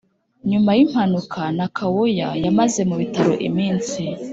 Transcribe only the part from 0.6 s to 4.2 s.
y’impanuka, nakawooya yamaze mu bitaro iminsi